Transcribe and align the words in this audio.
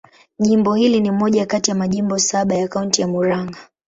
Jimbo 0.39 0.75
hili 0.75 0.99
ni 0.99 1.11
moja 1.11 1.45
kati 1.45 1.71
ya 1.71 1.75
majimbo 1.75 2.19
saba 2.19 2.55
ya 2.55 2.67
Kaunti 2.67 3.01
ya 3.01 3.07
Murang'a. 3.07 3.57